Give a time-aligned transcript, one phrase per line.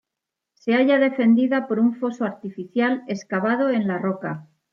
[0.55, 4.47] Se halla defendida por un foso artificial, excavado en la roca.